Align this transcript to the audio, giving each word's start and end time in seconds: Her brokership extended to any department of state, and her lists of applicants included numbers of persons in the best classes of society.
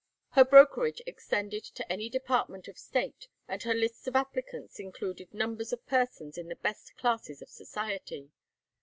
Her 0.31 0.43
brokership 0.43 1.01
extended 1.05 1.63
to 1.63 1.87
any 1.91 2.09
department 2.09 2.67
of 2.67 2.75
state, 2.75 3.27
and 3.47 3.61
her 3.61 3.75
lists 3.75 4.07
of 4.07 4.15
applicants 4.15 4.79
included 4.79 5.31
numbers 5.31 5.71
of 5.71 5.85
persons 5.85 6.39
in 6.39 6.47
the 6.47 6.55
best 6.55 6.97
classes 6.97 7.39
of 7.39 7.51
society. 7.51 8.31